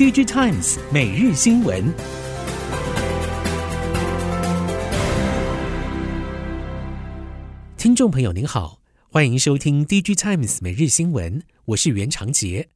[0.00, 1.92] DG Times 每日新闻，
[7.76, 12.70] 听众朋友您好，欢迎收听 DG Times 每日新闻，我是袁长杰，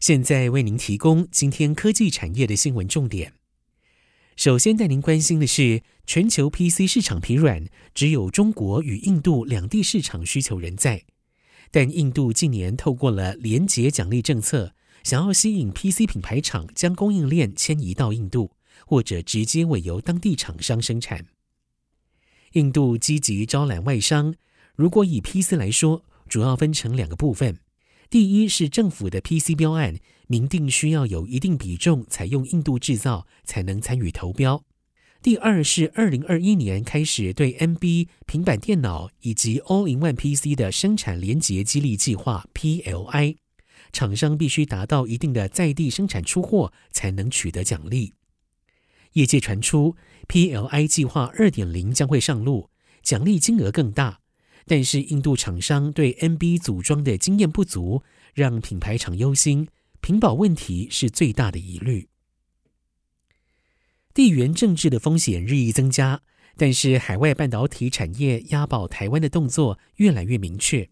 [0.00, 3.34] 现在为您提供今天科技产业的新闻重点。
[4.36, 11.02] 首先带您关心的是，全球 PC 市场疲软，只有中国与印度两地市场需求仍在。
[11.70, 14.72] 但印度近年透过了廉洁奖励政策，
[15.02, 18.52] 想要吸引 PC 品牌厂将供应链迁移到印度，
[18.86, 21.26] 或者直接委由当地厂商生产。
[22.52, 24.34] 印度积极招揽外商，
[24.74, 27.58] 如果以 PC 来说，主要分成两个部分：
[28.08, 29.96] 第一是政府的 PC 标案，
[30.26, 34.64] 明定需要有一定比重采用印度制造，才能参与投标。
[35.22, 43.36] 第二是二零二一年开始对 NB 平板电脑以及 All-in-One PC 的生产连结激励计划 PLI，
[43.92, 48.14] 厂商必须达到一定的在地生产出货，才能取得奖励。
[49.14, 49.96] 业界传出
[50.28, 52.70] PLI 计划二点零将会上路，
[53.02, 54.20] 奖励金额更大，
[54.66, 59.66] 但是印度厂商对 NB 组装的经验不足，让品牌厂忧心，
[60.00, 62.08] 屏保问题是最大的疑虑。
[64.14, 66.22] 地缘政治的风险日益增加，
[66.56, 70.88] 但是海外半导体产业押宝台湾的动作越来越明确。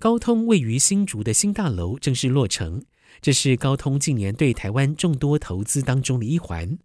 [0.00, 2.82] 高通位于新竹的新大楼正式落成，
[3.20, 6.78] 这是高通近年对台湾众多投资当中的一环。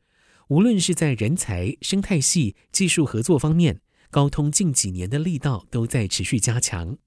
[0.50, 3.80] 无论是在人才、生态系、技术合作方面，
[4.12, 6.98] 高通近几年的力道都在持续加强。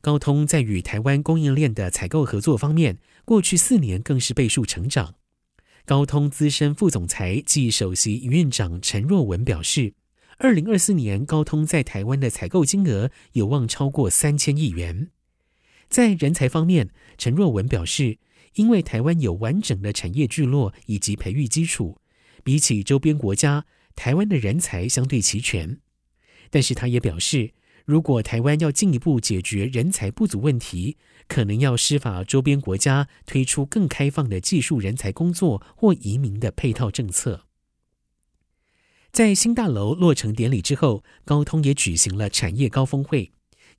[0.00, 5.16] 高通在与台湾供应链的采购合作方面，过去四年更是倍数成长。
[5.84, 9.94] 高通资深副总裁暨首席营运长陈若文表示，
[10.38, 15.10] 二零二四年高通在台湾的采购金额有望超过三千亿元。
[15.94, 18.18] 在人才方面，陈若文表示，
[18.54, 22.00] 因为台湾有完整的产业聚落以及培育基础，
[22.42, 23.64] 比起周边国家，
[23.94, 25.78] 台湾的人才相对齐全。
[26.50, 27.52] 但是他也表示，
[27.84, 30.96] 如果台湾要进一步解决人才不足问题，
[31.28, 37.46] 可能要施法周边国家推出更开放的技术人才工作或移民的配套政策。
[39.12, 43.30] 在新大楼落成典礼之后，高通也举行了产业高峰会，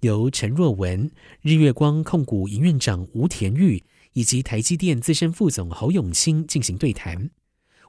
[0.01, 1.09] 由陈若文、
[1.41, 3.83] 日月光控股营运长吴田玉
[4.13, 7.29] 以及台积电资深副总侯永清进行对谈。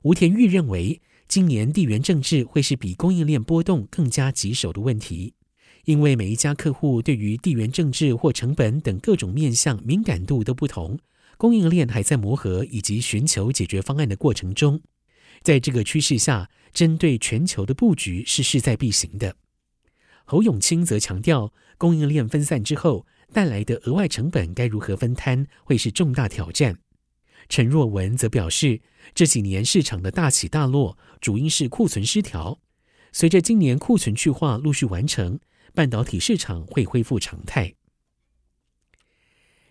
[0.03, 5.34] 吴田玉认为，今年地缘政治会是比供应链波动更加棘手的问题。
[5.84, 10.99] 因为每一家客户对于地缘政治或成本等各种面向敏感度都不同，
[11.37, 14.81] 供应链还在磨合以及寻求解决方案的过程中。
[15.43, 19.37] 在这个趋势下，针对全球的布局是势在必行的。
[20.27, 26.79] 侯永清则强调，供应链分散之后带来的额外成本该如何分摊，会是重大挑战。
[27.49, 28.83] 陈若文则表示，
[29.15, 32.61] 这几年市场的大起大落，主因是库存失调。
[33.13, 35.41] 随着今年库存去化陆续完成。
[35.75, 37.75] 半导体市场会恢复常态。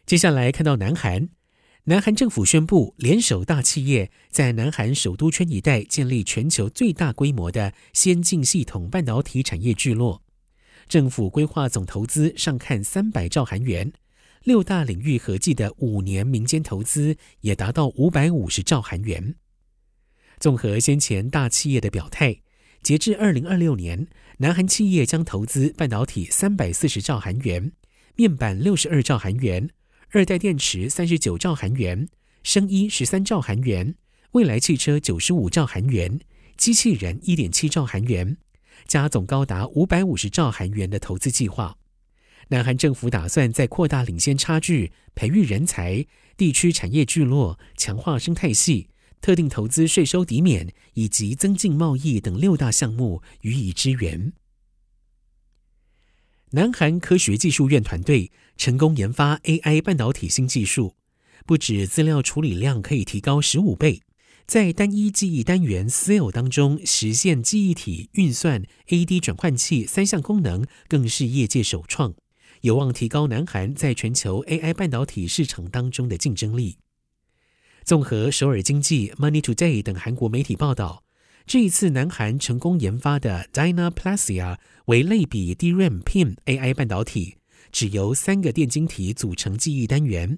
[0.05, 1.29] 接下来看到南韩，
[1.85, 10.21] 南韩政府宣布联手大企业，在南韩首都圈一带建立全球最大规模的先进系统半导体产业聚落。
[10.87, 13.91] 政府规划总投资上看三百兆韩元，
[14.43, 19.35] 六大领域合计的五年民间投资也达到五百五十兆韩元。
[20.39, 22.41] 综合先前大企业的表态。
[22.83, 24.05] 截至二零二六年，
[24.37, 27.71] 南韩企业将投资半导体三百四十兆韩元，
[28.15, 29.71] 面板六十二兆韩元，
[30.11, 32.07] 二代电池三十九兆韩元，
[32.43, 33.95] 生医十三兆韩元，
[34.33, 36.19] 未来汽车九十五兆韩元，
[36.57, 38.37] 机器人一点七兆韩元，
[38.87, 41.77] 加总高达五百五十兆韩元的投资计划。
[42.49, 46.05] 南韩政府打算在扩大领先差距，培育人才，
[46.37, 48.89] 地区产业聚落，强化生态系。
[49.21, 54.33] 特定投资税收抵免以及增进贸易等六大项目予以支援。
[56.51, 60.95] 南韩科学技术院团队成功研发 AI 半导体新技术，
[61.47, 64.03] 不止资料处理量可以提高十五倍，
[64.45, 72.13] 在单一记忆单元 Cell 当中实现记忆体运算 AD 转换器三项功能，更是业界首创，
[72.61, 76.77] 有望提高南韩在全球 AI 半导体市场当中的竞争力。
[77.83, 81.03] 综合首尔经济、Money Today 等韩国媒体报道，
[81.47, 87.37] 这一次南韩成功研发的 Dynaplasia 为类比 DRAM PIM AI 半导体，
[87.71, 90.37] 只由三个电晶体组成记忆单元，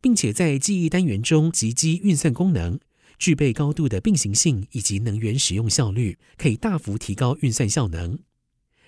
[0.00, 2.78] 并且在记忆单元中集积运算功能，
[3.18, 8.18] 具备高度的并行性以及能源使用效率，可以大幅提高运算效能。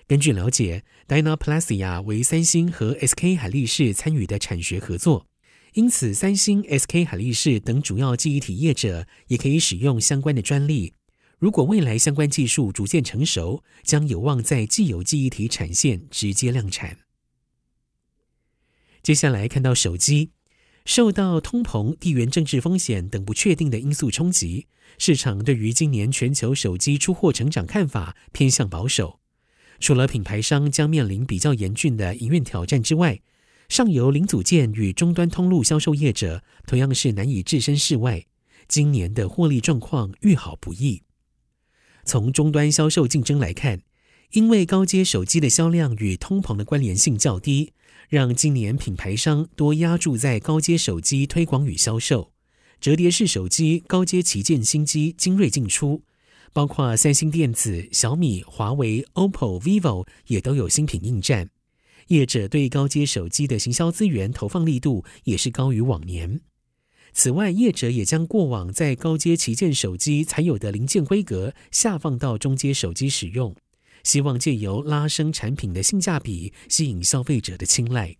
[0.07, 5.27] 根据了解，Dynaplasia 为三星和 SK 海力士参与的产学合作。
[5.73, 10.93] 因此，三星、SK 海力士等主要记忆体业者也可以使用相关的专利。
[11.37, 16.99] 如果未来相关技术逐渐成熟，将有望在既有记忆体产线直接量产。
[19.03, 20.31] 接下来看到手机，
[20.87, 24.67] 受到通膨、地缘政治风险等不确定的因素冲击，
[24.97, 29.19] 市场对于今年全球手机出货成长看法偏向保守。
[29.81, 33.19] 除了品牌商将面临比较严峻的营运挑战之外，
[33.67, 38.25] 上游零组件与终端通路销售业者同样是难以置身事外。
[38.69, 41.03] 今年的获利状况愈好不易。
[42.05, 43.81] 从终端销售竞争来看，
[44.31, 47.71] 因为高阶手机的销量与通膨的关联性较低，
[48.09, 52.31] 让今年品牌商多压注在高阶手机推广与销售。
[52.79, 56.03] 折叠式手机、高阶旗舰新机精锐进出，
[56.53, 61.49] 包括三星电子、小米、华为、OPPO、vivo 也都有新品应战。
[62.07, 66.41] 业者对高阶手机的行销资源投放力度也是高于往年。
[67.13, 73.55] 此外，业者也将过往在高阶旗舰手机才有的零件规格下放到中阶手机使用，
[74.07, 78.15] 希望借由拉升产品的性价比，吸引消费者的青睐。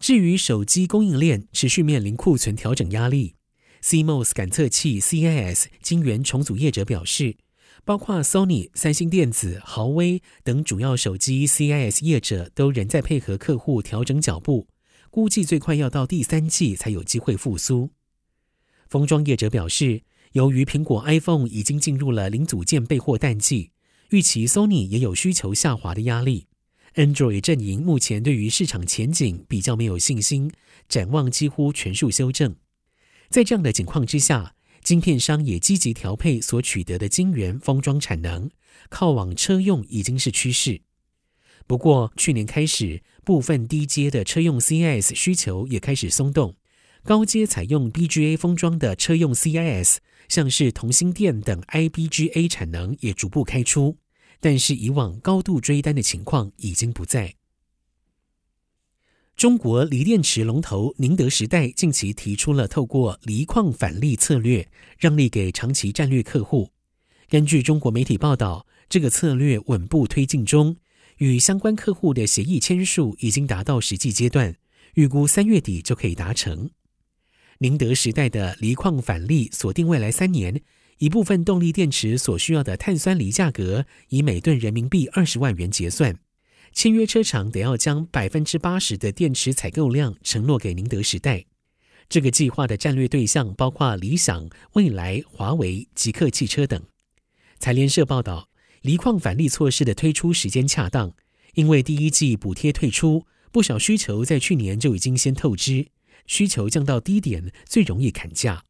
[0.00, 3.36] 至于手机供应链持续面临库存调整压力
[3.84, 7.36] ，CMOS 感测器 CIS 晶圆重组业者表示，
[7.84, 14.66] 包括 Sony、三星电子、豪威等主要手机 CIS 业者都仍在配合客户调整脚步。
[15.10, 17.90] 估计最快要到第三季才有机会复苏。
[18.88, 20.02] 封装业者表示，
[20.32, 23.70] 由于苹果 iPhone 已经进入了零组件备货淡季，
[24.10, 26.46] 预期 Sony 也有需求下滑的压力。
[26.94, 30.50] Android 阵营目前对于市场前景比较没有信心，
[30.88, 32.56] 展望几乎全数修正。
[33.28, 38.48] 在这样的情况之下，晶片商也积极调配所取得的晶圆封装产能，
[38.88, 40.80] 靠往车用已经是趋势。
[41.66, 46.54] 不过，去年开始，部分低阶的车用 CS 需求也开始松动，
[47.06, 49.98] 高阶采用 BGA 封装的车用 CIS，
[50.28, 53.96] 像是同心电等 IBGA 产能也逐步开出，
[54.40, 57.36] 但是以往高度追单的情况已经不在。
[59.36, 64.68] 中国锂电池龙头宁德时代近期提出了透过锂矿返利策略，
[64.98, 66.72] 让利给长期战略客户。
[67.28, 70.76] 根据中国媒体报道，这个策略稳步推进中。
[71.18, 74.56] 与相关客户的协议签署已经达到实际阶段，
[74.94, 76.68] 预估三月底就可以达成。
[77.58, 80.60] 宁德时代的锂矿返利锁定未来三年，
[80.98, 86.18] 一部分动力电池所需要的碳酸锂价格以每吨人民币二十万元结算，
[86.72, 91.44] 签约车厂得要将百分之八十的电池采购量承诺给宁德时代。
[92.08, 96.80] 这个计划的战略对象包括理想、蔚来、华为、极客汽车等。
[97.58, 98.48] 财联社报道。
[98.82, 101.12] 锂矿返利措施的推出时间恰当，
[101.54, 105.88] 因为第一季补贴退出，不少需求在去年就已经先透支，
[106.26, 108.64] 需求降到低点最容易砍价。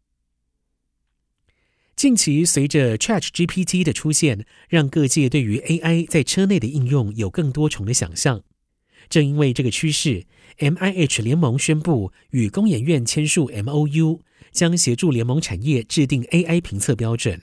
[1.95, 8.43] 近期随着 ChatGPT 的出现，让各界对于 AI 在车内的应用有更多重的想象。
[9.09, 10.27] 正因为这个趋势
[10.59, 14.21] ，MIH 联盟宣布与工研院签署 MOU，
[14.51, 17.41] 将协助联盟产业制定 AI 评测标准。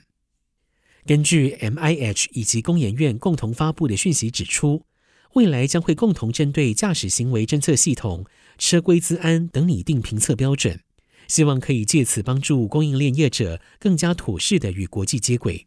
[1.06, 4.84] 根据 MIH 以及工研院共同发布的讯息指出，
[5.32, 8.24] 未来将会共同针对驾驶行为侦测系统、
[8.58, 10.80] 车规资安等拟定评测标准，
[11.28, 15.66] 希望可以借此帮助供应链业者更加妥适的与国际接轨。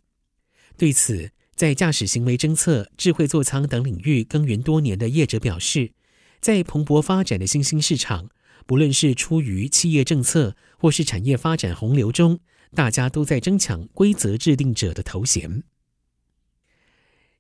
[0.78, 5.92] 对此，在驾驶行为侦测、智慧座舱等领域耕耘多年的业者表示，
[6.40, 8.30] 在蓬勃发展的新兴市场，
[8.66, 12.40] 不论是出于企业政策或是产业发展洪流中，
[12.76, 15.64] 大家都在争抢规则制定者的头衔。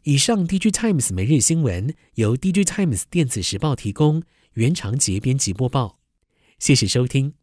[0.03, 4.23] 以上，DG Times 每日新闻由 DG Times 电子时报提供，
[4.57, 5.99] 袁长杰编辑播报。
[6.57, 7.37] 谢谢收听。